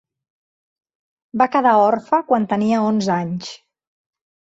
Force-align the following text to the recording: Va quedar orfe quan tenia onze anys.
Va 1.41 1.47
quedar 1.55 1.73
orfe 1.81 2.21
quan 2.31 2.47
tenia 2.55 2.79
onze 2.87 3.13
anys. 3.17 3.51